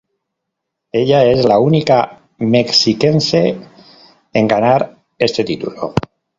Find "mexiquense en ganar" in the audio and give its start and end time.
2.39-4.97